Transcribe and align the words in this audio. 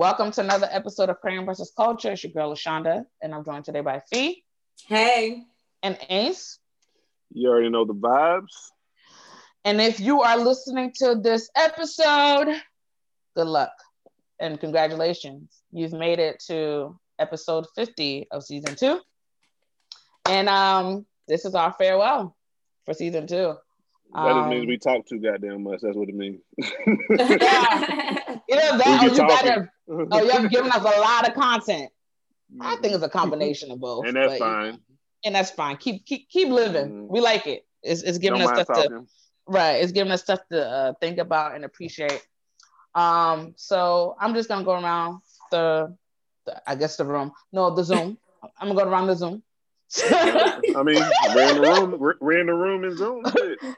Welcome 0.00 0.30
to 0.30 0.40
another 0.40 0.66
episode 0.70 1.10
of 1.10 1.20
Crayon 1.20 1.44
versus 1.44 1.74
Culture. 1.76 2.12
It's 2.12 2.24
your 2.24 2.32
girl 2.32 2.54
Lashonda, 2.54 3.04
and 3.20 3.34
I'm 3.34 3.44
joined 3.44 3.66
today 3.66 3.82
by 3.82 4.00
Fee 4.10 4.42
Hey. 4.86 5.42
and 5.82 5.98
Ace. 6.08 6.58
You 7.34 7.50
already 7.50 7.68
know 7.68 7.84
the 7.84 7.92
vibes. 7.92 8.46
And 9.62 9.78
if 9.78 10.00
you 10.00 10.22
are 10.22 10.38
listening 10.38 10.94
to 11.00 11.16
this 11.22 11.50
episode, 11.54 12.48
good 13.36 13.46
luck 13.46 13.72
and 14.40 14.58
congratulations. 14.58 15.50
You've 15.70 15.92
made 15.92 16.18
it 16.18 16.42
to 16.46 16.98
episode 17.18 17.66
50 17.76 18.28
of 18.30 18.42
season 18.42 18.76
two. 18.76 19.00
And 20.26 20.48
um, 20.48 21.04
this 21.28 21.44
is 21.44 21.54
our 21.54 21.74
farewell 21.74 22.34
for 22.86 22.94
season 22.94 23.26
two. 23.26 23.52
That 24.14 24.24
just 24.24 24.36
Um, 24.36 24.48
means 24.50 24.66
we 24.66 24.78
talk 24.78 25.06
too 25.06 25.20
goddamn 25.20 25.62
much. 25.62 25.80
That's 25.82 25.96
what 25.96 26.08
it 26.08 26.14
means. 26.14 26.40
Either 26.58 26.68
that 28.78 29.00
or 29.02 29.08
you 29.08 29.14
talking. 29.14 29.26
better, 29.26 29.72
oh, 29.88 30.22
you 30.22 30.30
have 30.30 30.50
given 30.50 30.70
us 30.70 30.80
a 30.80 31.00
lot 31.00 31.28
of 31.28 31.34
content. 31.34 31.90
I 32.60 32.76
think 32.76 32.94
it's 32.94 33.04
a 33.04 33.08
combination 33.08 33.70
of 33.70 33.80
both. 33.80 34.06
and 34.06 34.16
that's 34.16 34.32
but- 34.32 34.38
fine. 34.38 34.78
And 35.22 35.34
that's 35.34 35.50
fine. 35.50 35.76
Keep 35.76 36.06
keep 36.06 36.30
keep 36.30 36.48
living. 36.48 37.04
Mm. 37.04 37.08
We 37.08 37.20
like 37.20 37.46
it. 37.46 37.66
It's, 37.82 38.02
it's 38.02 38.16
giving 38.16 38.38
Don't 38.40 38.48
us 38.48 38.54
mind 38.56 38.66
stuff 38.66 38.84
to 38.86 39.06
right. 39.46 39.72
It's 39.72 39.92
giving 39.92 40.10
us 40.10 40.22
stuff 40.22 40.40
to 40.50 40.66
uh, 40.66 40.92
think 40.98 41.18
about 41.18 41.54
and 41.54 41.66
appreciate. 41.66 42.26
Um, 42.94 43.52
so 43.56 44.16
I'm 44.18 44.32
just 44.34 44.48
gonna 44.48 44.64
go 44.64 44.72
around 44.72 45.20
the, 45.50 45.94
the 46.46 46.62
I 46.66 46.74
guess 46.74 46.96
the 46.96 47.04
room. 47.04 47.32
No, 47.52 47.74
the 47.74 47.84
Zoom. 47.84 48.16
I'm 48.58 48.68
gonna 48.68 48.82
go 48.82 48.88
around 48.90 49.08
the 49.08 49.14
Zoom. 49.14 49.42
I 50.10 50.82
mean, 50.84 51.02
we're 51.34 51.50
in 51.50 51.56
the 51.56 51.60
room. 51.62 51.98
We're, 51.98 52.14
we're 52.20 52.40
in 52.40 52.46
the 52.46 52.54
room 52.54 52.84
in 52.84 52.96
Zoom. 52.96 53.24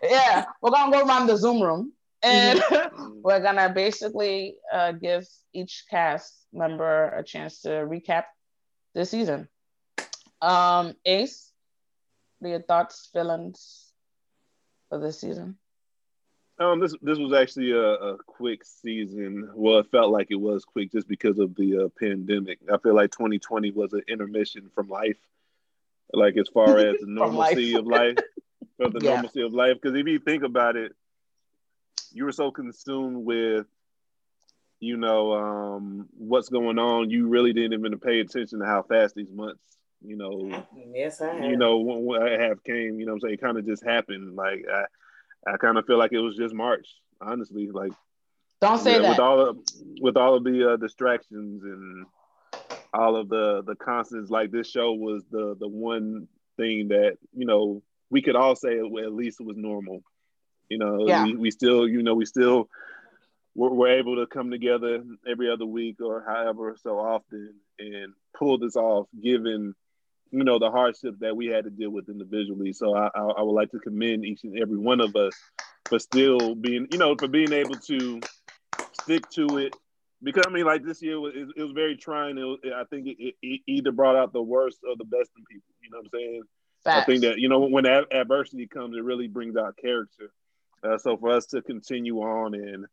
Yeah, 0.02 0.44
we're 0.60 0.70
gonna 0.70 0.92
go 0.92 1.06
around 1.06 1.26
the 1.26 1.36
Zoom 1.36 1.62
room, 1.62 1.92
and 2.22 2.58
Mhm. 2.60 2.90
we're 3.22 3.40
gonna 3.40 3.72
basically 3.74 4.56
uh, 4.72 4.92
give 4.92 5.26
each 5.54 5.84
cast 5.90 6.34
member 6.52 7.08
a 7.08 7.24
chance 7.24 7.62
to 7.62 7.68
recap 7.70 8.24
this 8.94 9.10
season. 9.10 9.48
Um, 10.42 10.94
Ace, 11.06 11.50
what 12.38 12.48
are 12.48 12.50
your 12.50 12.62
thoughts, 12.62 13.08
feelings 13.12 13.92
for 14.90 14.98
this 14.98 15.20
season? 15.20 15.56
Um, 16.58 16.78
this 16.80 16.94
this 17.00 17.18
was 17.18 17.32
actually 17.32 17.72
a, 17.72 17.80
a 17.80 18.18
quick 18.18 18.62
season. 18.64 19.50
Well, 19.54 19.78
it 19.78 19.90
felt 19.90 20.10
like 20.10 20.26
it 20.30 20.36
was 20.40 20.64
quick 20.66 20.92
just 20.92 21.08
because 21.08 21.38
of 21.38 21.54
the 21.54 21.84
uh, 21.84 21.88
pandemic. 21.98 22.58
I 22.70 22.76
feel 22.78 22.94
like 22.94 23.10
2020 23.12 23.70
was 23.70 23.94
an 23.94 24.02
intermission 24.08 24.70
from 24.74 24.88
life, 24.88 25.16
like 26.12 26.36
as 26.36 26.48
far 26.48 26.78
as 26.78 26.96
the 27.00 27.06
normalcy 27.06 27.74
of 27.74 27.86
life, 27.86 28.18
for 28.76 28.88
the 28.90 29.00
Yeah. 29.02 29.10
normalcy 29.14 29.42
of 29.42 29.52
life. 29.52 29.74
Because 29.80 29.96
if 29.98 30.06
you 30.06 30.18
think 30.18 30.42
about 30.42 30.76
it, 30.76 30.94
you 32.12 32.24
were 32.24 32.32
so 32.32 32.50
consumed 32.50 33.24
with, 33.24 33.66
you 34.80 34.96
know, 34.96 35.32
um, 35.32 36.08
what's 36.18 36.48
going 36.48 36.78
on. 36.78 37.08
You 37.10 37.28
really 37.28 37.52
didn't 37.52 37.72
even 37.78 37.98
pay 37.98 38.20
attention 38.20 38.58
to 38.60 38.66
how 38.66 38.82
fast 38.82 39.14
these 39.14 39.30
months, 39.30 39.62
you 40.04 40.16
know, 40.16 40.50
yes, 40.94 41.20
I 41.22 41.34
have. 41.34 41.44
you 41.44 41.56
know, 41.56 41.78
when, 41.78 42.04
when 42.04 42.22
I 42.22 42.42
have 42.42 42.62
came, 42.64 42.98
you 43.00 43.06
know 43.06 43.12
what 43.12 43.22
I'm 43.24 43.28
saying? 43.28 43.38
Kind 43.38 43.58
of 43.58 43.66
just 43.66 43.84
happened. 43.84 44.34
Like, 44.36 44.64
I, 44.70 45.52
I 45.52 45.56
kind 45.56 45.78
of 45.78 45.86
feel 45.86 45.98
like 45.98 46.12
it 46.12 46.18
was 46.18 46.36
just 46.36 46.54
March, 46.54 46.86
honestly. 47.20 47.70
Like, 47.70 47.92
Don't 48.60 48.78
say 48.78 48.94
yeah, 48.96 49.02
that. 49.02 49.08
with 49.10 49.18
all 49.20 49.40
of, 49.40 49.58
with 50.00 50.16
all 50.16 50.34
of 50.34 50.44
the 50.44 50.72
uh, 50.72 50.76
distractions 50.76 51.62
and 51.62 52.06
all 52.92 53.16
of 53.16 53.28
the 53.28 53.62
the 53.62 53.74
constants, 53.76 54.30
like 54.30 54.50
this 54.50 54.70
show 54.70 54.92
was 54.92 55.22
the 55.30 55.56
the 55.58 55.68
one 55.68 56.28
thing 56.56 56.88
that 56.88 57.16
you 57.34 57.46
know 57.46 57.82
we 58.10 58.20
could 58.22 58.36
all 58.36 58.54
say 58.54 58.78
at 58.78 59.12
least 59.12 59.40
it 59.40 59.46
was 59.46 59.56
normal. 59.56 60.02
You 60.68 60.78
know, 60.78 61.06
Yeah. 61.06 61.24
we, 61.24 61.36
we 61.36 61.50
still, 61.50 61.86
you 61.88 62.02
know, 62.02 62.14
we 62.14 62.24
still 62.26 62.68
we're, 63.54 63.70
we're 63.70 63.98
able 63.98 64.16
to 64.16 64.26
come 64.26 64.50
together 64.50 65.02
every 65.26 65.50
other 65.50 65.66
week 65.66 66.00
or 66.00 66.24
however 66.26 66.76
so 66.82 66.98
often 66.98 67.54
and 67.78 68.12
pull 68.36 68.58
this 68.58 68.76
off, 68.76 69.06
given 69.22 69.74
you 70.30 70.44
know 70.44 70.58
the 70.58 70.70
hardships 70.70 71.18
that 71.20 71.36
we 71.36 71.46
had 71.46 71.64
to 71.64 71.70
deal 71.70 71.90
with 71.90 72.08
individually. 72.08 72.72
So 72.72 72.94
I, 72.94 73.10
I, 73.14 73.20
I 73.20 73.42
would 73.42 73.52
like 73.52 73.70
to 73.72 73.78
commend 73.78 74.24
each 74.24 74.44
and 74.44 74.58
every 74.58 74.78
one 74.78 75.00
of 75.00 75.14
us 75.16 75.34
for 75.88 75.98
still 75.98 76.54
being, 76.54 76.86
you 76.90 76.98
know, 76.98 77.14
for 77.16 77.28
being 77.28 77.52
able 77.52 77.74
to 77.76 78.20
stick 79.02 79.28
to 79.30 79.58
it. 79.58 79.74
Because 80.22 80.44
I 80.46 80.50
mean, 80.50 80.64
like 80.64 80.84
this 80.84 81.02
year 81.02 81.18
was 81.18 81.32
it, 81.34 81.48
it 81.56 81.62
was 81.62 81.72
very 81.72 81.96
trying. 81.96 82.38
It 82.38 82.42
was, 82.44 82.58
I 82.74 82.84
think 82.84 83.06
it, 83.06 83.16
it, 83.18 83.34
it 83.42 83.60
either 83.66 83.92
brought 83.92 84.16
out 84.16 84.32
the 84.32 84.42
worst 84.42 84.78
or 84.88 84.94
the 84.96 85.04
best 85.04 85.30
in 85.36 85.44
people. 85.44 85.74
You 85.82 85.90
know 85.90 85.98
what 85.98 86.06
I'm 86.06 86.10
saying? 86.18 86.42
Facts. 86.84 87.02
I 87.02 87.04
think 87.04 87.22
that 87.22 87.38
you 87.38 87.48
know 87.48 87.60
when 87.60 87.86
ad- 87.86 88.12
adversity 88.12 88.66
comes, 88.66 88.96
it 88.96 89.04
really 89.04 89.28
brings 89.28 89.56
out 89.56 89.76
character. 89.76 90.32
Uh, 90.82 90.98
so 90.98 91.16
for 91.16 91.30
us 91.30 91.46
to 91.46 91.62
continue 91.62 92.18
on 92.18 92.54
and 92.54 92.86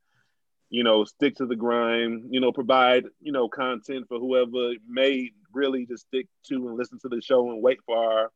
you 0.70 0.84
know 0.84 1.04
stick 1.04 1.36
to 1.36 1.46
the 1.46 1.56
grind, 1.56 2.28
you 2.32 2.40
know 2.40 2.52
provide 2.52 3.06
you 3.22 3.32
know 3.32 3.48
content 3.48 4.06
for 4.08 4.20
whoever 4.20 4.74
may 4.88 5.32
really 5.54 5.86
just 5.86 6.08
stick 6.08 6.28
to 6.48 6.68
and 6.68 6.78
listen 6.78 7.00
to 7.00 7.10
the 7.10 7.22
show 7.22 7.50
and 7.52 7.62
wait 7.62 7.80
for 7.86 7.98
our 7.98 8.32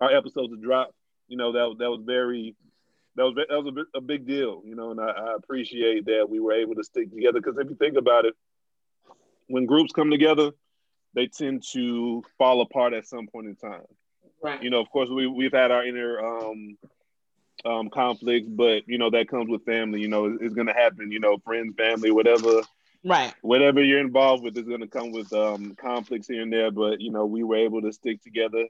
our 0.00 0.14
episodes 0.14 0.52
to 0.52 0.60
drop. 0.60 0.94
You 1.28 1.36
know 1.36 1.52
that 1.52 1.76
that 1.78 1.90
was 1.90 2.02
very 2.04 2.56
that 3.20 3.24
was 3.24 3.46
that 3.48 3.62
was 3.62 3.86
a, 3.94 3.98
a 3.98 4.00
big 4.00 4.26
deal. 4.26 4.62
You 4.64 4.74
know, 4.74 4.90
and 4.90 5.00
I, 5.00 5.10
I 5.10 5.34
appreciate 5.36 6.06
that 6.06 6.26
we 6.28 6.40
were 6.40 6.52
able 6.52 6.74
to 6.76 6.84
stick 6.84 7.10
together 7.10 7.40
because 7.40 7.58
if 7.58 7.68
you 7.68 7.76
think 7.76 7.96
about 7.96 8.24
it, 8.24 8.34
when 9.48 9.66
groups 9.66 9.92
come 9.92 10.10
together, 10.10 10.50
they 11.14 11.26
tend 11.26 11.64
to 11.72 12.22
fall 12.38 12.60
apart 12.60 12.92
at 12.92 13.06
some 13.06 13.26
point 13.26 13.46
in 13.46 13.56
time 13.56 13.84
right. 14.42 14.62
you 14.62 14.70
know, 14.70 14.80
of 14.80 14.90
course, 14.90 15.08
we 15.08 15.26
we've 15.26 15.52
had 15.52 15.70
our 15.70 15.84
inner 15.84 16.20
um, 16.20 16.78
um, 17.64 17.90
conflicts, 17.90 18.48
but 18.48 18.82
you 18.86 18.98
know 18.98 19.10
that 19.10 19.28
comes 19.28 19.48
with 19.48 19.64
family. 19.64 20.00
You 20.00 20.08
know, 20.08 20.26
it's, 20.26 20.42
it's 20.42 20.54
going 20.54 20.66
to 20.66 20.72
happen. 20.72 21.10
You 21.10 21.20
know, 21.20 21.38
friends, 21.38 21.74
family, 21.76 22.10
whatever, 22.10 22.62
right. 23.04 23.34
whatever 23.42 23.82
you're 23.82 24.00
involved 24.00 24.42
with 24.42 24.56
is 24.56 24.66
going 24.66 24.80
to 24.80 24.88
come 24.88 25.12
with 25.12 25.32
um, 25.32 25.74
conflicts 25.74 26.28
here 26.28 26.42
and 26.42 26.52
there. 26.52 26.70
But 26.70 27.00
you 27.00 27.10
know, 27.10 27.26
we 27.26 27.42
were 27.42 27.56
able 27.56 27.82
to 27.82 27.92
stick 27.92 28.22
together 28.22 28.66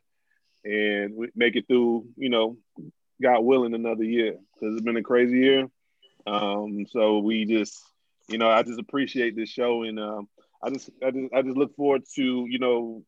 and 0.64 1.28
make 1.34 1.56
it 1.56 1.66
through. 1.66 2.06
You 2.16 2.30
know, 2.30 2.56
God 3.22 3.40
willing, 3.40 3.74
another 3.74 4.04
year 4.04 4.36
because 4.54 4.74
it's 4.74 4.84
been 4.84 4.96
a 4.96 5.02
crazy 5.02 5.38
year. 5.38 5.68
Um, 6.26 6.86
so 6.90 7.18
we 7.18 7.44
just, 7.44 7.80
you 8.28 8.38
know, 8.38 8.48
I 8.48 8.62
just 8.62 8.80
appreciate 8.80 9.36
this 9.36 9.48
show 9.48 9.82
and 9.82 9.98
um, 9.98 10.28
I 10.62 10.70
just, 10.70 10.90
I 11.04 11.10
just, 11.10 11.34
I 11.34 11.42
just 11.42 11.56
look 11.56 11.74
forward 11.76 12.02
to 12.16 12.46
you 12.48 12.58
know 12.58 13.04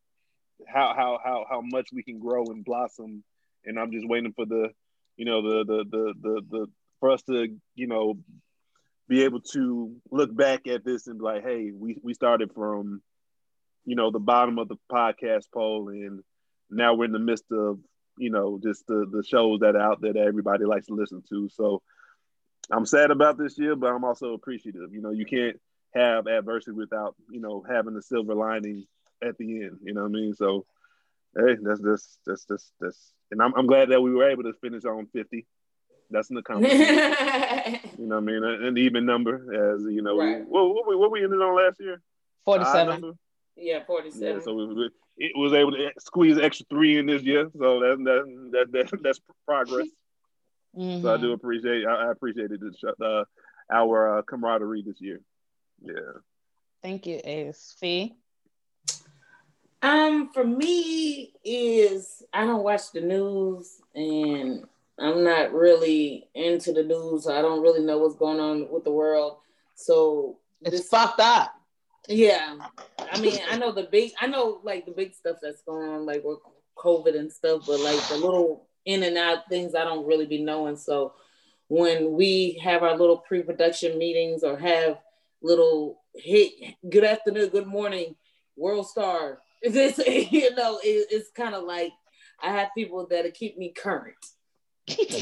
how 0.67 0.93
how 0.95 1.19
how 1.23 1.45
how 1.49 1.61
much 1.61 1.89
we 1.93 2.03
can 2.03 2.19
grow 2.19 2.45
and 2.45 2.63
blossom 2.63 3.23
and 3.65 3.79
i'm 3.79 3.91
just 3.91 4.07
waiting 4.07 4.33
for 4.33 4.45
the 4.45 4.69
you 5.17 5.25
know 5.25 5.41
the 5.41 5.65
the 5.65 5.85
the 5.89 6.13
the, 6.21 6.41
the 6.49 6.67
for 6.99 7.11
us 7.11 7.21
to 7.23 7.47
you 7.75 7.87
know 7.87 8.15
be 9.07 9.23
able 9.23 9.41
to 9.41 9.95
look 10.11 10.35
back 10.35 10.67
at 10.67 10.85
this 10.85 11.07
and 11.07 11.19
be 11.19 11.25
like 11.25 11.43
hey 11.43 11.71
we 11.73 11.97
we 12.03 12.13
started 12.13 12.51
from 12.53 13.01
you 13.85 13.95
know 13.95 14.11
the 14.11 14.19
bottom 14.19 14.57
of 14.57 14.67
the 14.67 14.77
podcast 14.91 15.45
poll 15.53 15.89
and 15.89 16.21
now 16.69 16.93
we're 16.93 17.05
in 17.05 17.11
the 17.11 17.19
midst 17.19 17.45
of 17.51 17.79
you 18.17 18.29
know 18.29 18.59
just 18.61 18.85
the 18.87 19.05
the 19.11 19.23
shows 19.23 19.59
that 19.59 19.75
are 19.75 19.81
out 19.81 20.01
there 20.01 20.13
that 20.13 20.27
everybody 20.27 20.65
likes 20.65 20.87
to 20.87 20.93
listen 20.93 21.23
to 21.27 21.49
so 21.49 21.81
i'm 22.71 22.85
sad 22.85 23.11
about 23.11 23.37
this 23.37 23.57
year 23.57 23.75
but 23.75 23.91
i'm 23.91 24.03
also 24.03 24.33
appreciative 24.33 24.93
you 24.93 25.01
know 25.01 25.11
you 25.11 25.25
can't 25.25 25.59
have 25.95 26.27
adversity 26.27 26.71
without 26.71 27.15
you 27.29 27.39
know 27.39 27.63
having 27.67 27.93
the 27.93 28.01
silver 28.01 28.35
lining 28.35 28.85
at 29.21 29.37
the 29.37 29.63
end. 29.63 29.79
You 29.83 29.93
know 29.93 30.01
what 30.01 30.09
I 30.09 30.11
mean? 30.11 30.33
So, 30.33 30.65
hey, 31.35 31.55
that's 31.61 31.81
that's 31.81 32.19
that's 32.25 32.45
that's 32.45 32.71
that's, 32.79 33.13
and 33.31 33.41
I'm 33.41 33.53
I'm 33.55 33.67
glad 33.67 33.89
that 33.89 34.01
we 34.01 34.11
were 34.11 34.29
able 34.29 34.43
to 34.43 34.53
finish 34.53 34.85
on 34.85 35.07
50. 35.07 35.45
That's 36.09 36.29
an 36.29 36.37
accomplishment. 36.37 36.81
you 37.97 38.07
know 38.07 38.15
what 38.15 38.23
I 38.23 38.39
mean? 38.39 38.43
An 38.43 38.77
even 38.77 39.05
number, 39.05 39.73
as 39.73 39.83
you 39.83 40.01
know. 40.01 40.17
Right. 40.17 40.39
We, 40.39 40.45
what, 40.45 40.75
what 40.75 40.87
we 40.87 40.95
what 40.95 41.11
we 41.11 41.23
ended 41.23 41.41
on 41.41 41.55
last 41.55 41.79
year? 41.79 42.01
47. 42.45 42.87
number? 42.87 43.17
yeah, 43.55 43.77
Yeah. 43.77 43.83
47. 43.85 44.41
So 44.43 44.53
we, 44.53 44.65
we 44.73 44.89
it 45.17 45.31
was 45.35 45.53
able 45.53 45.71
to 45.71 45.89
squeeze 45.99 46.37
an 46.37 46.43
extra 46.43 46.65
three 46.69 46.97
in 46.97 47.05
this 47.05 47.21
year. 47.23 47.49
So 47.57 47.79
that 47.79 47.97
that 48.03 48.49
that, 48.71 48.89
that 48.91 49.03
that's 49.03 49.19
progress. 49.45 49.87
Mhm. 50.75 51.01
So 51.01 51.13
I 51.13 51.17
do 51.17 51.33
appreciate 51.33 51.85
I, 51.85 52.07
I 52.07 52.11
appreciated 52.11 52.59
this 52.61 52.75
uh, 53.01 53.23
our 53.71 54.19
uh, 54.19 54.21
camaraderie 54.23 54.81
this 54.83 54.99
year. 54.99 55.21
Yeah. 55.83 55.93
Thank 56.81 57.05
you, 57.07 57.21
Ace. 57.23 57.75
Fee. 57.79 58.15
Um, 59.81 60.29
for 60.33 60.43
me 60.45 61.33
is 61.43 62.23
I 62.33 62.45
don't 62.45 62.63
watch 62.63 62.91
the 62.93 63.01
news 63.01 63.81
and 63.93 64.63
I'm 64.97 65.23
not 65.23 65.51
really 65.53 66.29
into 66.33 66.71
the 66.71 66.83
news. 66.83 67.25
So 67.25 67.37
I 67.37 67.41
don't 67.41 67.61
really 67.61 67.81
know 67.83 67.97
what's 67.97 68.15
going 68.15 68.39
on 68.39 68.69
with 68.71 68.83
the 68.85 68.91
world. 68.91 69.37
So 69.75 70.39
It's 70.61 70.71
this- 70.71 70.87
fucked 70.89 71.19
up. 71.19 71.53
Yeah, 72.07 72.57
I 72.99 73.19
mean, 73.19 73.39
I 73.49 73.57
know 73.57 73.71
the 73.71 73.83
big, 73.83 74.11
I 74.19 74.27
know 74.27 74.59
like 74.63 74.85
the 74.85 74.91
big 74.91 75.13
stuff 75.13 75.37
that's 75.41 75.63
going 75.63 75.89
on, 75.89 76.05
like 76.05 76.23
with 76.23 76.39
COVID 76.77 77.17
and 77.17 77.31
stuff, 77.31 77.63
but 77.65 77.79
like 77.79 77.99
the 78.09 78.15
little 78.15 78.67
in 78.85 79.03
and 79.03 79.17
out 79.17 79.47
things, 79.49 79.73
I 79.73 79.85
don't 79.85 80.05
really 80.05 80.25
be 80.25 80.43
knowing. 80.43 80.75
So 80.75 81.13
when 81.67 82.13
we 82.13 82.59
have 82.63 82.83
our 82.83 82.97
little 82.97 83.17
pre-production 83.17 83.97
meetings 83.97 84.43
or 84.43 84.57
have 84.57 84.99
little 85.41 86.01
hit, 86.13 86.75
good 86.89 87.05
afternoon, 87.05 87.49
good 87.49 87.67
morning, 87.67 88.15
world 88.57 88.87
star, 88.87 89.39
this, 89.61 89.97
you 90.07 90.53
know, 90.55 90.79
it, 90.83 91.07
it's 91.09 91.31
kind 91.31 91.55
of 91.55 91.63
like 91.63 91.91
I 92.41 92.51
have 92.51 92.69
people 92.75 93.07
that 93.09 93.33
keep 93.33 93.57
me 93.57 93.71
current. 93.71 94.17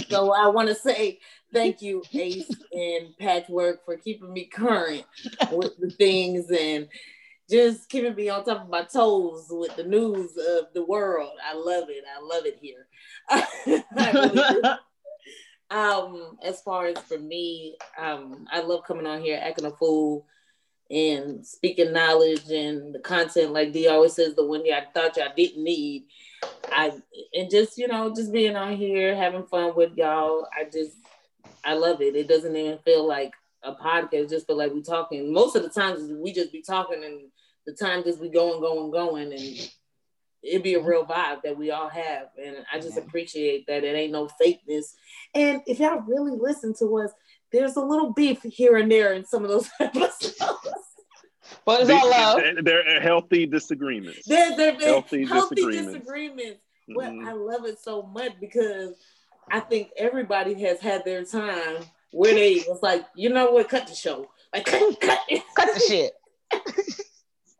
So 0.09 0.33
I 0.33 0.47
want 0.47 0.69
to 0.69 0.75
say 0.75 1.19
thank 1.53 1.81
you, 1.81 2.03
Ace 2.13 2.49
and 2.71 3.17
Patchwork, 3.19 3.85
for 3.85 3.97
keeping 3.97 4.33
me 4.33 4.45
current 4.45 5.03
with 5.51 5.77
the 5.77 5.91
things 5.91 6.49
and 6.49 6.87
just 7.49 7.89
keeping 7.89 8.15
me 8.15 8.29
on 8.29 8.45
top 8.45 8.63
of 8.63 8.69
my 8.69 8.83
toes 8.83 9.47
with 9.49 9.75
the 9.75 9.83
news 9.83 10.37
of 10.37 10.67
the 10.73 10.85
world. 10.85 11.33
I 11.45 11.53
love 11.53 11.89
it. 11.89 12.03
I 12.07 12.21
love 12.21 12.45
it 12.45 12.59
here. 12.61 12.87
Um, 15.71 16.37
as 16.43 16.61
far 16.61 16.87
as 16.87 16.97
for 16.97 17.17
me, 17.17 17.77
um, 17.97 18.45
I 18.51 18.59
love 18.59 18.83
coming 18.85 19.07
on 19.07 19.21
here 19.21 19.39
acting 19.41 19.65
a 19.65 19.71
fool 19.71 20.25
and 20.91 21.45
speaking 21.45 21.93
knowledge 21.93 22.49
and 22.49 22.93
the 22.93 22.99
content 22.99 23.53
like 23.53 23.71
D 23.71 23.87
always 23.87 24.13
says 24.13 24.35
the 24.35 24.45
one 24.45 24.63
that 24.63 24.73
I 24.73 24.85
thought 24.93 25.17
y'all 25.17 25.29
didn't 25.35 25.63
need. 25.63 26.03
I 26.71 26.91
and 27.33 27.49
just 27.49 27.77
you 27.77 27.87
know 27.87 28.13
just 28.13 28.33
being 28.33 28.55
on 28.55 28.75
here 28.75 29.15
having 29.15 29.45
fun 29.45 29.75
with 29.75 29.95
y'all. 29.95 30.47
I 30.57 30.65
just 30.65 30.97
I 31.63 31.73
love 31.75 32.01
it. 32.01 32.15
It 32.15 32.27
doesn't 32.27 32.55
even 32.55 32.79
feel 32.79 33.07
like 33.07 33.33
a 33.63 33.73
podcast. 33.73 34.29
Just 34.29 34.47
feel 34.47 34.57
like 34.57 34.73
we 34.73 34.81
talking. 34.81 35.31
Most 35.33 35.55
of 35.55 35.63
the 35.63 35.69
times 35.69 36.11
we 36.11 36.33
just 36.33 36.51
be 36.51 36.61
talking 36.61 37.03
and 37.03 37.21
the 37.65 37.73
time 37.73 38.03
just 38.03 38.21
be 38.21 38.29
going, 38.29 38.59
going, 38.59 38.91
going, 38.91 39.31
and 39.33 39.69
it'd 40.43 40.63
be 40.63 40.73
a 40.73 40.81
real 40.81 41.05
vibe 41.05 41.43
that 41.43 41.57
we 41.57 41.71
all 41.71 41.89
have. 41.89 42.29
And 42.43 42.57
I 42.73 42.79
just 42.79 42.97
appreciate 42.97 43.67
that 43.67 43.83
it 43.83 43.95
ain't 43.95 44.11
no 44.11 44.27
fakeness. 44.41 44.93
And 45.35 45.61
if 45.67 45.79
y'all 45.79 46.01
really 46.01 46.35
listen 46.35 46.73
to 46.79 46.97
us, 46.97 47.11
there's 47.51 47.75
a 47.75 47.81
little 47.81 48.13
beef 48.13 48.41
here 48.43 48.77
and 48.77 48.89
there 48.91 49.13
in 49.13 49.25
some 49.25 49.43
of 49.43 49.49
those 49.49 49.69
episodes. 49.79 50.30
But 51.65 51.81
it's 51.81 51.89
all 51.91 52.09
love. 52.09 52.41
They're 52.63 53.01
healthy 53.01 53.45
disagreements. 53.45 54.25
There, 54.27 54.55
there, 54.57 54.77
there 54.79 54.89
Healthy 54.89 55.25
healthy, 55.25 55.55
disagreements. 55.55 55.93
disagreements. 55.93 56.59
But 56.87 57.11
Mhm. 57.11 57.27
I 57.27 57.33
love 57.33 57.65
it 57.65 57.79
so 57.79 58.01
much 58.03 58.33
because 58.39 58.95
I 59.49 59.59
think 59.59 59.89
everybody 59.97 60.53
has 60.63 60.79
had 60.79 61.05
their 61.05 61.23
time 61.23 61.77
where 62.11 62.33
they 62.33 62.63
was 62.67 62.79
like, 62.81 63.05
you 63.15 63.29
know 63.29 63.51
what, 63.51 63.69
cut 63.69 63.87
the 63.87 63.95
show. 63.95 64.29
Like, 64.53 64.65
cut, 64.65 64.99
cut, 65.01 65.19
it. 65.29 65.43
Cut 65.55 65.73
the 65.73 65.79
shit. 65.79 66.13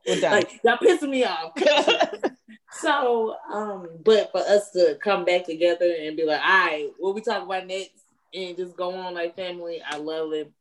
We're 0.08 0.20
done. 0.20 0.32
like 0.32 0.60
y'all 0.64 0.78
pissing 0.78 1.10
me 1.10 1.24
off. 1.24 1.54
Cut 1.56 1.86
the 1.86 2.10
shit. 2.24 2.32
so, 2.82 3.36
um, 3.54 3.88
but 4.04 4.32
for 4.32 4.40
us 4.42 4.72
to 4.72 4.98
come 5.02 5.26
back 5.26 5.46
together 5.46 5.94
and 6.02 6.18
be 6.18 6.26
like, 6.26 6.42
all 6.42 6.48
right, 6.66 6.90
what 6.98 7.14
we 7.16 7.22
talk 7.22 7.44
about 7.44 7.68
next, 7.68 7.92
and 8.34 8.58
just 8.58 8.76
go 8.76 8.94
on 8.94 9.14
like 9.14 9.36
family, 9.36 9.82
I 9.88 9.98
love 9.98 10.34
it. 10.34 10.52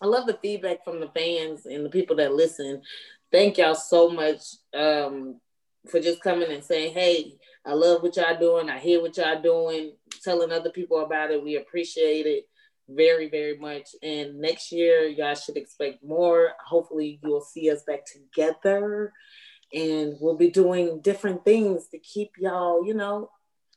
I 0.00 0.06
love 0.06 0.26
the 0.26 0.38
feedback 0.40 0.84
from 0.84 1.00
the 1.00 1.08
fans 1.08 1.66
and 1.66 1.84
the 1.84 1.90
people 1.90 2.16
that 2.16 2.34
listen. 2.34 2.82
Thank 3.30 3.58
y'all 3.58 3.74
so 3.74 4.08
much 4.08 4.40
um, 4.74 5.40
for 5.88 6.00
just 6.00 6.22
coming 6.22 6.50
and 6.50 6.64
saying, 6.64 6.94
"Hey, 6.94 7.34
I 7.64 7.74
love 7.74 8.02
what 8.02 8.16
y'all 8.16 8.38
doing. 8.38 8.70
I 8.70 8.78
hear 8.78 9.00
what 9.00 9.16
y'all 9.16 9.40
doing." 9.40 9.92
Telling 10.24 10.52
other 10.52 10.70
people 10.70 11.00
about 11.00 11.30
it, 11.30 11.42
we 11.42 11.56
appreciate 11.56 12.26
it 12.26 12.48
very, 12.88 13.28
very 13.28 13.56
much. 13.56 13.88
And 14.02 14.40
next 14.40 14.72
year, 14.72 15.06
y'all 15.06 15.34
should 15.34 15.56
expect 15.56 16.02
more. 16.02 16.52
Hopefully, 16.66 17.20
you'll 17.22 17.40
see 17.40 17.70
us 17.70 17.82
back 17.84 18.04
together, 18.04 19.12
and 19.72 20.14
we'll 20.20 20.36
be 20.36 20.50
doing 20.50 21.00
different 21.00 21.44
things 21.44 21.88
to 21.88 21.98
keep 21.98 22.32
y'all, 22.38 22.84
you 22.84 22.94
know, 22.94 23.30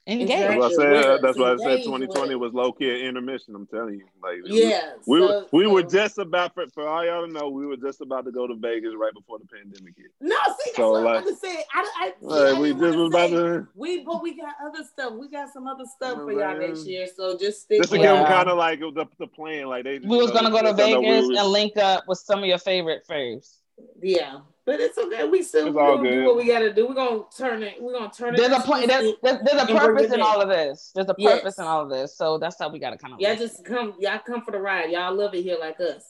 Engage. 0.05 0.27
That's 0.27 0.57
why 0.59 0.65
I 0.65 0.69
said. 0.73 0.93
us, 1.05 1.19
That's 1.21 1.37
why 1.37 1.53
I 1.53 1.57
said 1.57 1.83
2020 1.85 2.35
with- 2.35 2.41
was 2.41 2.53
low 2.53 2.73
key 2.73 3.05
intermission. 3.07 3.55
I'm 3.55 3.65
telling 3.67 3.93
you, 3.99 4.05
like 4.21 4.39
yeah. 4.43 4.95
we 5.07 5.19
so- 5.19 5.47
we 5.53 5.65
were 5.65 5.81
just 5.83 6.17
about 6.17 6.53
for, 6.53 6.67
for 6.73 6.85
all 6.89 7.05
y'all 7.05 7.25
to 7.25 7.31
know, 7.31 7.47
we 7.49 7.65
were 7.65 7.77
just 7.77 8.01
about 8.01 8.25
to 8.25 8.31
go 8.33 8.45
to 8.45 8.53
Vegas 8.55 8.91
right 8.97 9.13
before 9.13 9.39
the 9.39 9.45
pandemic 9.45 9.93
hit. 9.95 10.07
No, 10.19 10.35
see, 10.35 10.41
that's 10.65 10.75
So, 10.75 10.91
what 10.91 11.03
like- 11.03 11.15
I'm 11.19 11.23
about 11.23 11.29
to 11.29 11.35
say. 11.37 11.63
I, 11.73 11.89
I, 11.97 12.13
Like, 12.19 12.55
I 12.55 12.59
we 12.59 12.69
just 12.71 12.81
wanna 12.81 12.97
was 12.97 13.09
about 13.13 13.29
say- 13.29 13.35
to 13.35 13.67
We, 13.75 14.03
but 14.03 14.21
we 14.21 14.35
got 14.35 14.55
other 14.65 14.83
stuff. 14.83 15.13
We 15.13 15.29
got 15.29 15.53
some 15.53 15.67
other 15.67 15.85
stuff 15.95 16.17
for 16.17 16.33
y'all 16.33 16.57
next 16.59 16.85
year. 16.85 17.07
So 17.15 17.37
just 17.37 17.61
stick 17.61 17.77
just 17.79 17.91
to 17.91 17.97
with 17.97 18.05
give 18.05 18.13
them 18.13 18.25
kind 18.25 18.49
of 18.49 18.57
like 18.57 18.81
the, 18.81 19.05
the 19.19 19.27
plan, 19.27 19.67
like 19.67 19.85
they. 19.85 19.99
we 19.99 20.17
was 20.17 20.31
gonna 20.31 20.49
go 20.51 20.57
to 20.61 20.71
let 20.71 20.75
them 20.77 20.89
know 20.91 20.99
we 20.99 21.07
Vegas 21.11 21.27
was- 21.29 21.37
and 21.39 21.47
link 21.47 21.77
up 21.77 22.03
with 22.09 22.17
some 22.17 22.39
of 22.39 22.45
your 22.45 22.57
favorite 22.57 23.05
faves. 23.09 23.59
Yeah, 24.01 24.39
but 24.65 24.79
it's 24.79 24.97
okay. 24.97 25.27
We 25.27 25.41
still 25.43 25.67
It's 25.67 25.77
all 25.77 25.97
gonna 25.97 26.11
do 26.11 26.25
what 26.25 26.37
we 26.37 26.45
gotta 26.47 26.73
do. 26.73 26.87
We're 26.87 26.93
gonna 26.93 27.23
turn 27.35 27.63
it. 27.63 27.81
We're 27.81 27.93
gonna 27.93 28.11
turn 28.11 28.33
it. 28.33 28.37
There's 28.37 28.51
a 28.51 28.55
and 28.55 28.63
point. 28.63 28.87
There's, 28.87 29.13
there's, 29.23 29.39
there's 29.43 29.61
a 29.61 29.65
purpose 29.65 30.11
in 30.11 30.21
all 30.21 30.41
of 30.41 30.49
this. 30.49 30.91
There's 30.93 31.07
a 31.09 31.15
Yes. 31.17 31.39
purpose 31.39 31.57
in 31.57 31.65
all 31.65 31.81
of 31.81 31.89
this. 31.89 32.15
So 32.17 32.37
that's 32.37 32.57
how 32.59 32.69
we 32.69 32.79
gotta 32.79 32.97
kind 32.97 33.13
of. 33.13 33.19
Y'all 33.19 33.35
just 33.35 33.63
come. 33.65 33.95
Y'all 33.99 34.19
come 34.19 34.41
for 34.43 34.51
the 34.51 34.59
ride. 34.59 34.91
Y'all 34.91 35.13
love 35.13 35.33
it 35.33 35.43
here 35.43 35.57
like 35.59 35.79
us. 35.79 36.03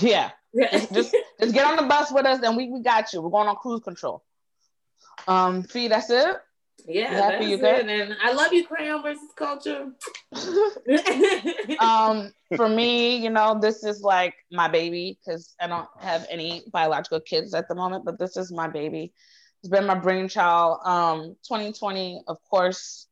yeah. 0.00 0.30
Yeah. 0.52 0.70
Just, 0.70 0.92
just 0.94 1.16
just 1.40 1.54
get 1.54 1.66
on 1.66 1.76
the 1.76 1.82
bus 1.82 2.10
with 2.10 2.24
us, 2.26 2.40
and 2.42 2.56
we, 2.56 2.70
we 2.70 2.80
got 2.82 3.12
you. 3.12 3.20
We're 3.20 3.30
going 3.30 3.48
on 3.48 3.56
cruise 3.56 3.82
control. 3.82 4.24
Um, 5.26 5.62
Fee, 5.62 5.88
that's 5.88 6.08
it. 6.10 6.36
Yeah, 6.88 7.10
happy 7.10 7.56
that's 7.56 7.62
you 7.62 7.66
it. 7.66 7.88
And 7.88 8.16
I 8.22 8.32
love 8.32 8.52
you, 8.52 8.66
crayon 8.66 9.02
versus 9.02 9.30
culture. 9.36 9.88
um, 11.80 12.32
for 12.56 12.68
me, 12.68 13.16
you 13.16 13.30
know, 13.30 13.58
this 13.60 13.84
is 13.84 14.00
like 14.00 14.34
my 14.50 14.68
baby 14.68 15.18
because 15.20 15.54
I 15.60 15.66
don't 15.66 15.88
have 15.98 16.26
any 16.30 16.64
biological 16.72 17.20
kids 17.20 17.52
at 17.54 17.68
the 17.68 17.74
moment, 17.74 18.04
but 18.04 18.18
this 18.18 18.36
is 18.36 18.50
my 18.50 18.68
baby. 18.68 19.12
It's 19.60 19.68
been 19.68 19.86
my 19.86 19.96
brainchild. 19.96 20.78
Um, 20.84 21.36
2020, 21.46 22.22
of 22.26 22.38
course, 22.48 23.06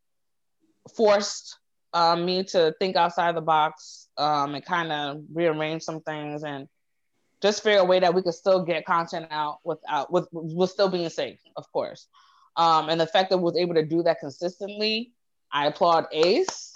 forced 0.96 1.58
um, 1.92 2.24
me 2.24 2.44
to 2.44 2.74
think 2.78 2.96
outside 2.96 3.36
the 3.36 3.40
box 3.40 4.08
um, 4.16 4.54
and 4.54 4.64
kind 4.64 4.92
of 4.92 5.22
rearrange 5.32 5.82
some 5.82 6.00
things 6.00 6.44
and 6.44 6.68
just 7.42 7.62
figure 7.62 7.80
a 7.80 7.84
way 7.84 8.00
that 8.00 8.14
we 8.14 8.22
could 8.22 8.34
still 8.34 8.62
get 8.62 8.86
content 8.86 9.26
out 9.30 9.58
without 9.64 10.10
with 10.10 10.26
with 10.32 10.70
still 10.70 10.88
being 10.88 11.08
safe, 11.10 11.38
of 11.56 11.70
course. 11.70 12.08
Um, 12.56 12.88
and 12.88 13.00
the 13.00 13.06
fact 13.06 13.30
that 13.30 13.38
was 13.38 13.56
able 13.56 13.74
to 13.74 13.84
do 13.84 14.02
that 14.02 14.20
consistently, 14.20 15.12
I 15.52 15.66
applaud 15.66 16.06
Ace 16.12 16.72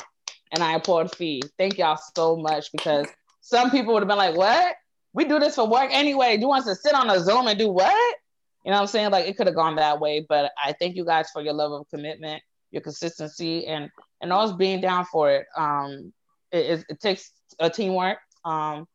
and 0.53 0.63
I 0.63 0.75
applaud 0.75 1.15
Fee. 1.15 1.43
Thank 1.59 1.79
y'all 1.79 1.99
so 2.15 2.37
much 2.37 2.71
because 2.73 3.07
some 3.41 3.71
people 3.71 3.95
would 3.95 4.03
have 4.03 4.09
been 4.09 4.19
like, 4.19 4.37
"What? 4.37 4.77
We 5.13 5.25
do 5.25 5.39
this 5.39 5.57
for 5.57 5.67
work 5.67 5.91
anyway. 5.91 6.37
Do 6.37 6.43
you 6.43 6.49
want 6.49 6.67
us 6.67 6.77
to 6.77 6.89
sit 6.89 6.95
on 6.95 7.11
a 7.11 7.21
Zoom 7.21 7.47
and 7.47 7.59
do 7.59 7.71
what?" 7.71 8.17
You 8.65 8.71
know 8.71 8.77
what 8.77 8.83
I'm 8.83 8.87
saying? 8.89 9.11
Like 9.11 9.27
it 9.27 9.37
could 9.37 9.47
have 9.47 9.57
gone 9.57 9.77
that 9.77 10.01
way, 10.01 10.25
but 10.29 10.53
I 10.63 10.73
thank 10.73 10.97
you 10.97 11.05
guys 11.05 11.31
for 11.31 11.41
your 11.41 11.55
love 11.55 11.73
of 11.73 11.89
commitment, 11.89 12.43
your 12.71 12.83
consistency, 12.83 13.67
and 13.67 13.91
and 14.21 14.33
always 14.33 14.53
being 14.53 14.81
down 14.81 15.07
for 15.07 15.31
it. 15.31 15.47
Um, 15.57 16.13
it, 16.53 16.79
it, 16.79 16.85
it 16.91 17.01
takes 17.01 17.33
a 17.59 17.71
teamwork. 17.71 18.19
Um, 18.45 18.87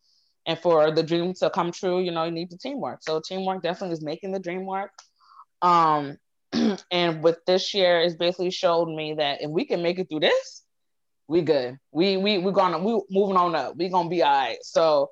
and 0.45 0.59
for 0.59 0.91
the 0.91 1.03
dream 1.03 1.33
to 1.35 1.49
come 1.49 1.71
true, 1.71 1.99
you 2.01 2.11
know, 2.11 2.23
you 2.23 2.31
need 2.31 2.51
the 2.51 2.57
teamwork. 2.57 2.99
So 3.01 3.19
teamwork 3.19 3.63
definitely 3.63 3.93
is 3.93 4.03
making 4.03 4.31
the 4.31 4.39
dream 4.39 4.65
work. 4.65 4.91
Um, 5.61 6.17
and 6.91 7.23
with 7.23 7.39
this 7.45 7.73
year, 7.73 7.99
it's 7.99 8.15
basically 8.15 8.51
showed 8.51 8.87
me 8.87 9.15
that 9.15 9.41
if 9.41 9.49
we 9.49 9.65
can 9.65 9.81
make 9.81 9.99
it 9.99 10.09
through 10.09 10.21
this, 10.21 10.63
we 11.27 11.41
good. 11.41 11.77
We 11.91 12.17
we 12.17 12.37
we 12.37 12.51
gonna 12.51 12.79
we 12.79 13.01
moving 13.09 13.37
on 13.37 13.55
up. 13.55 13.75
We 13.77 13.89
gonna 13.89 14.09
be 14.09 14.23
all 14.23 14.31
right. 14.31 14.57
So 14.61 15.09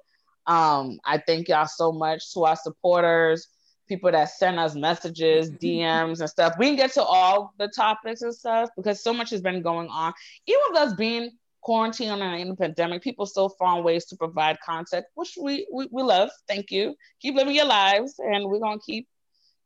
um 0.47 0.99
I 1.05 1.17
thank 1.25 1.47
y'all 1.47 1.67
so 1.67 1.91
much 1.91 2.33
to 2.33 2.45
our 2.45 2.55
supporters, 2.55 3.47
people 3.87 4.11
that 4.11 4.29
send 4.29 4.59
us 4.59 4.75
messages, 4.75 5.51
DMs 5.61 6.19
and 6.19 6.29
stuff. 6.29 6.55
We 6.59 6.67
can 6.67 6.75
get 6.75 6.93
to 6.93 7.03
all 7.03 7.53
the 7.57 7.67
topics 7.67 8.21
and 8.21 8.33
stuff 8.33 8.69
because 8.75 9.03
so 9.03 9.13
much 9.13 9.31
has 9.31 9.41
been 9.41 9.61
going 9.61 9.89
on. 9.89 10.13
Even 10.47 10.61
with 10.69 10.79
us 10.81 10.93
being 10.93 11.31
quarantined 11.61 12.21
and 12.21 12.41
in 12.41 12.49
the 12.49 12.55
pandemic, 12.55 13.01
people 13.01 13.25
still 13.25 13.49
found 13.49 13.83
ways 13.83 14.05
to 14.05 14.15
provide 14.17 14.59
content, 14.61 15.05
which 15.15 15.37
we 15.41 15.67
we, 15.73 15.87
we 15.91 16.03
love. 16.03 16.29
Thank 16.47 16.71
you. 16.71 16.95
Keep 17.21 17.35
living 17.35 17.55
your 17.55 17.65
lives 17.65 18.15
and 18.19 18.45
we're 18.45 18.59
gonna 18.59 18.79
keep 18.85 19.07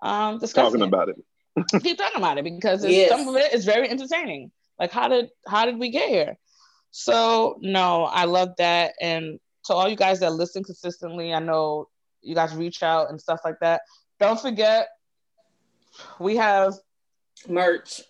um 0.02 0.40
discussing 0.40 0.80
talking 0.80 0.82
it 0.82 0.88
about 0.88 1.10
it. 1.10 1.18
keep 1.82 1.98
talking 1.98 2.18
about 2.18 2.38
it 2.38 2.44
because 2.44 2.84
it's, 2.84 2.94
Yes. 2.94 3.10
some 3.10 3.28
of 3.28 3.36
it 3.36 3.54
is 3.54 3.66
very 3.66 3.90
entertaining. 3.90 4.52
Like 4.80 4.92
how 4.92 5.08
did 5.08 5.30
how 5.48 5.66
did 5.66 5.78
we 5.80 5.90
get 5.90 6.10
here? 6.10 6.38
So 6.92 7.58
no, 7.62 8.04
I 8.06 8.26
love 8.26 8.50
that. 8.58 8.94
And 9.02 9.40
to 9.66 9.74
all 9.74 9.90
you 9.90 9.96
guys 9.96 10.20
that 10.22 10.32
listen 10.34 10.64
consistently, 10.64 11.34
I 11.34 11.40
know 11.40 11.88
you 12.22 12.36
guys 12.36 12.56
reach 12.56 12.84
out 12.84 13.10
and 13.10 13.20
stuff 13.20 13.40
like 13.44 13.60
that. 13.62 13.82
Don't 14.20 14.40
forget, 14.40 14.88
we 16.20 16.36
have 16.38 16.74
Merch. 17.48 18.02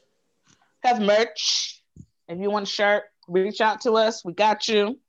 have 0.83 1.01
merch. 1.01 1.81
If 2.29 2.39
you 2.39 2.49
want 2.49 2.67
a 2.67 2.71
shirt, 2.71 3.03
reach 3.27 3.59
out 3.61 3.81
to 3.81 3.93
us. 3.93 4.23
We 4.23 4.33
got 4.33 4.67
you. 4.67 4.99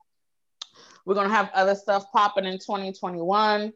We're 1.05 1.15
gonna 1.15 1.29
have 1.29 1.51
other 1.55 1.75
stuff 1.75 2.05
popping 2.13 2.45
in 2.45 2.55
2021. 2.59 3.73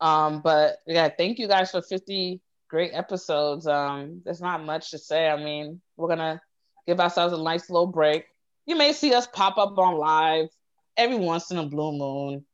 Um, 0.00 0.40
but 0.42 0.76
yeah, 0.86 1.08
thank 1.16 1.38
you 1.38 1.48
guys 1.48 1.70
for 1.70 1.82
50 1.82 2.40
great 2.68 2.92
episodes. 2.92 3.66
Um, 3.66 4.22
there's 4.24 4.40
not 4.40 4.64
much 4.64 4.90
to 4.90 4.98
say. 4.98 5.28
I 5.28 5.42
mean, 5.42 5.80
we're 5.96 6.08
gonna 6.08 6.40
give 6.86 7.00
ourselves 7.00 7.34
a 7.34 7.42
nice 7.42 7.70
little 7.70 7.86
break. 7.86 8.24
You 8.66 8.76
may 8.76 8.92
see 8.92 9.14
us 9.14 9.26
pop 9.26 9.58
up 9.58 9.78
on 9.78 9.96
live 9.96 10.48
every 10.96 11.16
once 11.16 11.50
in 11.50 11.58
a 11.58 11.66
blue 11.66 11.92
moon. 11.92 12.44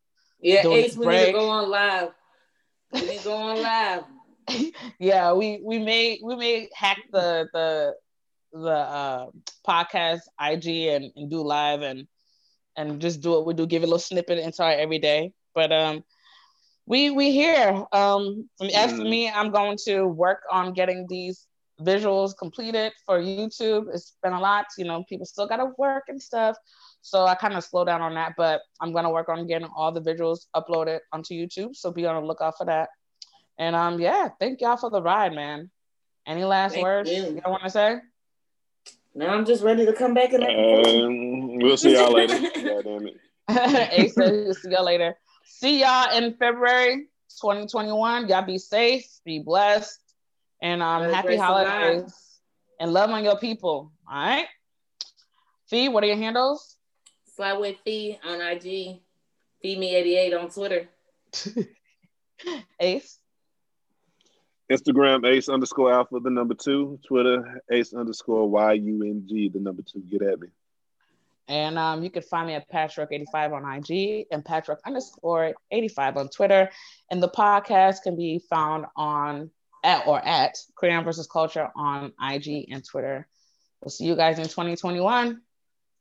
Yeah, 0.41 0.67
Ace, 0.67 0.97
we 0.97 1.07
need 1.07 1.27
to 1.27 1.33
go 1.33 1.49
on 1.49 1.71
live. 1.71 2.09
We 2.93 3.01
need 3.03 3.19
to 3.19 3.25
go 3.25 3.35
on 3.35 3.63
live. 3.63 4.05
yeah, 4.99 5.33
we 5.33 5.61
we 5.65 5.79
may 5.79 6.21
we 6.23 6.37
may 6.37 6.69
hack 6.75 6.99
the 7.13 7.49
the 7.53 7.95
the 8.53 8.69
uh, 8.69 9.27
podcast 9.67 10.21
IG 10.41 10.89
and, 10.89 11.11
and 11.17 11.31
do 11.31 11.41
live 11.41 11.81
and 11.83 12.07
and 12.77 13.01
just 13.01 13.21
do 13.21 13.31
what 13.31 13.47
we 13.47 13.55
do, 13.55 13.67
give 13.67 13.83
a 13.83 13.87
little 13.87 13.99
snippet 13.99 14.39
into 14.39 14.63
our 14.63 14.73
everyday. 14.73 15.33
But 15.55 15.73
um, 15.73 16.05
we 16.87 17.11
we 17.11 17.33
here. 17.33 17.85
Um, 17.93 18.49
as 18.75 18.93
for 18.93 19.03
Mm. 19.05 19.11
me, 19.11 19.31
I'm 19.31 19.51
going 19.51 19.79
to 19.87 20.07
work 20.07 20.41
on 20.51 20.73
getting 20.73 21.07
these 21.09 21.47
visuals 21.81 22.37
completed 22.37 22.93
for 23.07 23.19
YouTube. 23.21 23.87
It's 23.93 24.17
been 24.23 24.33
a 24.33 24.41
lot, 24.41 24.67
you 24.79 24.85
know. 24.85 25.05
People 25.09 25.27
still 25.27 25.47
got 25.47 25.57
to 25.57 25.71
work 25.79 26.05
and 26.09 26.21
stuff, 26.21 26.57
so 27.01 27.25
I 27.27 27.35
kind 27.35 27.55
of 27.55 27.65
slow 27.65 27.85
down 27.85 28.03
on 28.03 28.15
that. 28.15 28.35
But 28.37 28.61
I'm 28.81 28.93
gonna 28.93 29.11
work 29.11 29.29
on 29.29 29.47
getting 29.47 29.69
all 29.75 29.93
the 29.93 30.01
visuals 30.01 30.47
uploaded 30.55 31.01
onto 31.13 31.35
YouTube. 31.35 31.75
So 31.77 31.91
be 31.93 32.07
on 32.07 32.21
the 32.21 32.27
lookout 32.27 32.55
for 32.57 32.67
that. 32.67 32.89
And 33.59 33.77
um, 33.77 34.01
yeah, 34.01 34.29
thank 34.41 34.61
y'all 34.61 34.77
for 34.77 34.91
the 34.91 35.03
ride, 35.03 35.35
man. 35.35 35.71
Any 36.27 36.45
last 36.45 36.73
Thank 36.75 36.85
words 36.85 37.11
you. 37.11 37.35
you 37.35 37.41
all 37.45 37.53
want 37.53 37.65
to 37.65 37.71
say? 37.71 37.97
Now 39.15 39.35
I'm 39.35 39.45
just 39.45 39.63
ready 39.63 39.85
to 39.87 39.93
come 39.93 40.15
back 40.15 40.33
and 40.33 40.43
Um, 40.45 41.59
we'll 41.59 41.77
see 41.77 41.93
y'all 41.95 42.13
later. 42.13 42.39
God 42.65 42.85
damn 42.85 43.07
it. 43.07 43.21
Ace 43.93 44.15
see 44.15 44.71
y'all 44.71 44.85
later. 44.85 45.17
See 45.45 45.81
y'all 45.81 46.17
in 46.17 46.35
February 46.35 47.09
2021. 47.41 48.29
Y'all 48.29 48.43
be 48.43 48.59
safe, 48.59 49.07
be 49.25 49.39
blessed, 49.39 50.01
and 50.61 50.83
um, 50.83 51.03
By 51.03 51.17
happy 51.17 51.29
grace 51.29 51.41
of 51.41 51.47
holidays. 51.47 52.15
And 52.81 52.93
love 52.93 53.11
on 53.11 53.23
your 53.25 53.39
people. 53.39 53.93
All 54.11 54.27
right. 54.27 54.47
Fee, 55.69 55.89
what 55.89 56.05
are 56.05 56.09
your 56.09 56.17
handles? 56.17 56.77
Slide 57.37 57.55
with 57.55 57.77
Fee 57.85 58.19
on 58.25 58.41
IG, 58.41 59.01
Feed 59.63 59.79
Me 59.79 59.95
88 59.95 60.35
on 60.35 60.51
Twitter. 60.51 60.89
Ace. 62.81 63.19
Instagram 64.71 65.27
ace 65.27 65.49
underscore 65.49 65.93
alpha 65.93 66.19
the 66.21 66.31
number 66.31 66.55
two. 66.55 66.99
Twitter 67.07 67.63
ace 67.71 67.93
underscore 67.93 68.49
y 68.49 68.73
u 68.75 69.03
n 69.03 69.25
g 69.29 69.49
the 69.49 69.59
number 69.59 69.83
two. 69.83 70.01
Get 70.11 70.23
at 70.23 70.41
me. 70.41 70.49
And 71.53 71.79
um, 71.79 72.03
you 72.03 72.09
can 72.09 72.23
find 72.23 72.47
me 72.47 72.55
at 72.55 72.71
Patrick85 72.73 73.53
on 73.53 73.77
IG 73.77 74.27
and 74.33 74.43
Patrick 74.43 74.79
underscore 74.87 75.53
85 75.71 76.17
on 76.17 76.29
Twitter. 76.31 76.71
And 77.11 77.23
the 77.23 77.29
podcast 77.29 78.05
can 78.05 78.17
be 78.17 78.41
found 78.49 78.87
on 78.97 79.51
at 79.85 80.07
or 80.07 80.27
at 80.27 80.57
Crayon 80.77 81.05
versus 81.05 81.27
Culture 81.27 81.69
on 81.77 82.15
IG 82.23 82.73
and 82.73 82.83
Twitter. 82.83 83.29
We'll 83.83 83.91
see 83.91 84.07
you 84.07 84.17
guys 84.17 84.39
in 84.39 84.45
2021. 84.45 85.43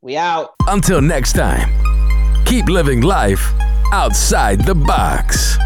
We 0.00 0.16
out. 0.16 0.54
Until 0.68 1.02
next 1.02 1.34
time, 1.34 1.68
keep 2.46 2.70
living 2.70 3.02
life 3.02 3.52
outside 3.92 4.64
the 4.64 4.74
box. 4.74 5.58